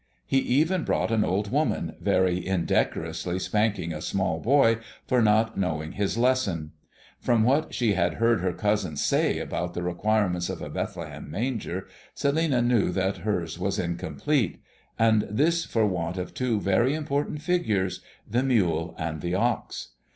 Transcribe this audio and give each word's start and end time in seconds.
He 0.25 0.39
even 0.39 0.83
brought 0.83 1.11
an 1.11 1.23
old 1.23 1.51
woman 1.51 1.95
very 2.01 2.43
indecorously 2.43 3.37
spanking 3.37 3.93
a 3.93 4.01
small 4.01 4.39
boy 4.39 4.79
for 5.07 5.21
not 5.21 5.59
knowing 5.59 5.91
his 5.91 6.17
lesson. 6.17 6.71
From 7.19 7.43
what 7.43 7.75
she 7.75 7.93
had 7.93 8.15
heard 8.15 8.39
her 8.41 8.51
cousins 8.51 9.03
say 9.03 9.37
about 9.37 9.75
the 9.75 9.83
requirements 9.83 10.49
of 10.49 10.59
a 10.59 10.71
Bethlehem 10.71 11.29
manger, 11.29 11.85
Celinina 12.15 12.63
knew 12.65 12.89
that 12.89 13.17
hers 13.17 13.59
was 13.59 13.77
incomplete, 13.77 14.59
and 14.97 15.27
this 15.29 15.65
for 15.65 15.85
want 15.85 16.17
of 16.17 16.33
two 16.33 16.59
very 16.59 16.95
important 16.95 17.43
figures, 17.43 18.01
the 18.27 18.41
Mule 18.41 18.95
and 18.97 19.21
the 19.21 19.35
Ox. 19.35 19.89